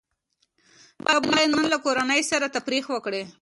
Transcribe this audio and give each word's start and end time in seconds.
ته 1.03 1.13
بايد 1.29 1.49
نن 1.55 1.65
له 1.73 1.77
کورنۍ 1.85 2.21
سره 2.31 2.45
تفريح 2.55 2.85
وکړې. 2.91 3.23